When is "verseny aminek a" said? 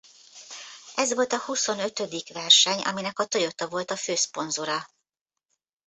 2.33-3.25